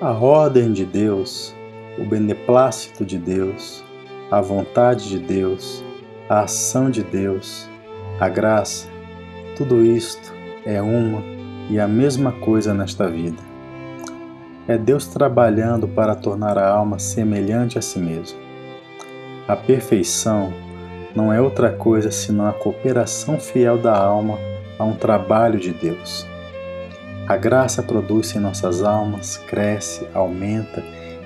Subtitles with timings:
[0.00, 1.52] A ordem de Deus,
[1.98, 3.82] o beneplácito de Deus,
[4.30, 5.82] a vontade de Deus,
[6.28, 7.68] a ação de Deus,
[8.20, 8.86] a graça,
[9.56, 10.32] tudo isto
[10.64, 11.20] é uma
[11.68, 13.42] e a mesma coisa nesta vida.
[14.68, 18.38] É Deus trabalhando para tornar a alma semelhante a si mesmo.
[19.48, 20.52] A perfeição
[21.12, 24.38] não é outra coisa senão a cooperação fiel da alma
[24.78, 26.24] a um trabalho de Deus.
[27.28, 30.82] A graça produz em nossas almas, cresce, aumenta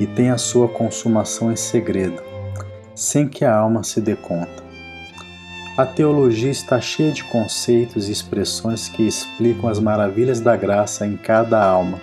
[0.00, 2.20] e tem a sua consumação em segredo,
[2.96, 4.64] sem que a alma se dê conta.
[5.78, 11.16] A teologia está cheia de conceitos e expressões que explicam as maravilhas da graça em
[11.16, 12.00] cada alma,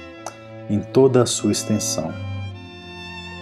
[0.70, 2.13] em toda a sua extensão.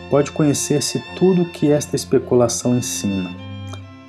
[0.09, 3.29] Pode conhecer-se tudo o que esta especulação ensina,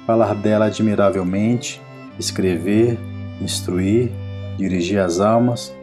[0.07, 1.83] falar dela admiravelmente,
[2.19, 2.99] escrever,
[3.43, 4.11] instruir,
[4.57, 5.79] dirigir as almas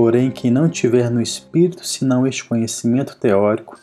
[0.00, 3.76] Porém, quem não tiver no espírito senão este conhecimento teórico,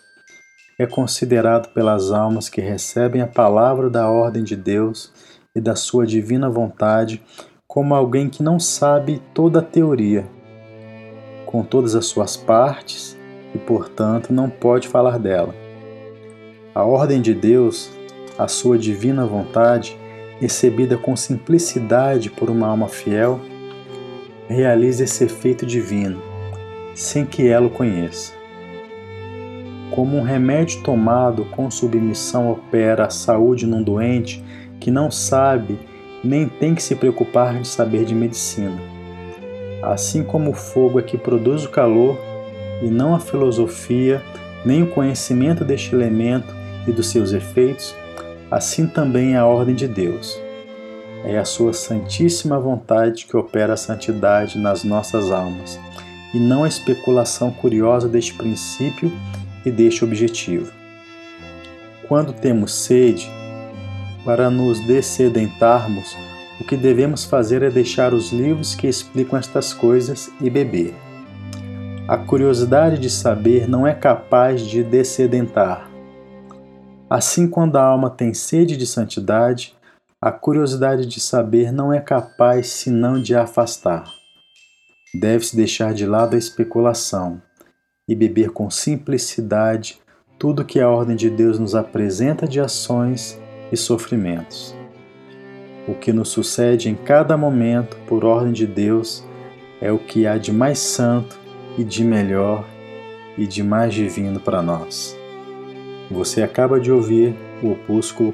[0.80, 5.11] é considerado pelas almas que recebem a palavra da ordem de Deus
[5.53, 7.21] e da sua divina vontade
[7.67, 10.25] como alguém que não sabe toda a teoria,
[11.45, 13.17] com todas as suas partes,
[13.53, 15.53] e portanto não pode falar dela.
[16.73, 17.91] A ordem de Deus,
[18.38, 19.97] a sua divina vontade,
[20.39, 23.41] recebida com simplicidade por uma alma fiel,
[24.47, 26.21] realiza esse efeito divino,
[26.93, 28.33] sem que ela o conheça.
[29.91, 34.43] Como um remédio tomado com submissão opera a saúde num doente
[34.79, 35.79] que não sabe
[36.23, 38.77] nem tem que se preocupar de saber de medicina.
[39.81, 42.17] Assim como o fogo é que produz o calor,
[42.81, 44.21] e não a filosofia,
[44.65, 46.53] nem o conhecimento deste elemento
[46.87, 47.95] e dos seus efeitos,
[48.49, 50.45] assim também é a ordem de Deus
[51.25, 55.80] é a Sua Santíssima Vontade que opera a santidade nas nossas almas,
[56.33, 59.11] e não a especulação curiosa deste princípio
[59.65, 60.71] e deste objetivo.
[62.08, 63.27] Quando temos sede,
[64.23, 66.15] para nos dessedentarmos,
[66.59, 70.93] o que devemos fazer é deixar os livros que explicam estas coisas e beber.
[72.08, 75.89] A curiosidade de saber não é capaz de dessedentar.
[77.09, 79.75] Assim, quando a alma tem sede de santidade,
[80.21, 84.05] a curiosidade de saber não é capaz senão de afastar.
[85.20, 87.42] Deve-se deixar de lado a especulação
[88.08, 89.99] e beber com simplicidade
[90.39, 93.39] tudo que a ordem de Deus nos apresenta de ações
[93.71, 94.76] e sofrimentos.
[95.87, 99.23] O que nos sucede em cada momento, por ordem de Deus,
[99.80, 101.37] é o que há de mais santo
[101.77, 102.65] e de melhor
[103.37, 105.15] e de mais divino para nós.
[106.09, 108.33] Você acaba de ouvir o opúsculo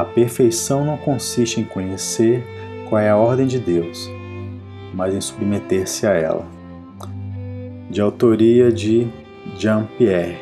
[0.00, 2.46] a perfeição não consiste em conhecer
[2.88, 4.08] qual é a ordem de Deus,
[4.94, 6.46] mas em submeter-se a ela.
[7.90, 9.08] De autoria de
[9.56, 10.38] Jean-Pierre,